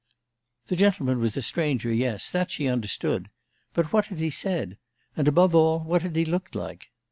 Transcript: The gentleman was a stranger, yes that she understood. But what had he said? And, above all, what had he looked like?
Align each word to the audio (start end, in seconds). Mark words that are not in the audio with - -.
The 0.65 0.75
gentleman 0.75 1.19
was 1.19 1.37
a 1.37 1.43
stranger, 1.43 1.93
yes 1.93 2.31
that 2.31 2.49
she 2.49 2.65
understood. 2.67 3.29
But 3.75 3.93
what 3.93 4.07
had 4.07 4.17
he 4.17 4.31
said? 4.31 4.79
And, 5.15 5.27
above 5.27 5.53
all, 5.53 5.81
what 5.81 6.01
had 6.01 6.15
he 6.15 6.25
looked 6.25 6.55
like? 6.55 6.87